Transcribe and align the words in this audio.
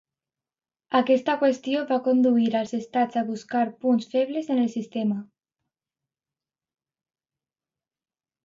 Aquesta 0.99 1.35
qüestió 1.41 1.83
va 1.91 1.99
conduir 2.07 2.47
als 2.61 2.73
estats 2.79 3.19
a 3.21 3.23
buscar 3.29 3.61
punts 3.85 4.09
febles 4.15 4.49
en 4.57 4.65
el 4.65 4.73
sistema. 4.79 5.21